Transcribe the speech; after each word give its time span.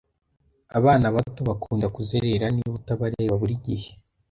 Abana 0.77 1.07
bato 1.15 1.41
bakunda 1.49 1.87
kuzerera 1.95 2.45
niba 2.51 2.75
utabareba 2.79 3.33
buri 3.41 3.55
gihe. 3.65 3.89